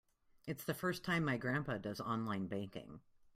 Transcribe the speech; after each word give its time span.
It's 0.47 0.63
the 0.63 0.73
first 0.73 1.03
time 1.03 1.23
my 1.25 1.37
grandpa 1.37 1.77
does 1.77 2.01
online 2.01 2.47
banking. 2.47 3.01